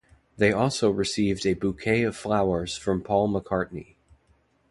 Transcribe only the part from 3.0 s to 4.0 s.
Paul McCartney.